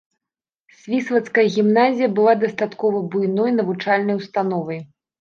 Свіслацкая 0.79 1.43
гімназія 1.57 2.09
была 2.21 2.33
дастаткова 2.47 3.05
буйной 3.13 3.57
навучальнай 3.63 4.15
установай. 4.27 4.87